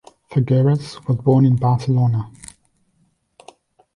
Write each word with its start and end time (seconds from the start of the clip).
Figueras 0.31 0.99
was 1.07 1.17
born 1.17 1.45
in 1.45 1.57
Barcelona. 1.57 2.31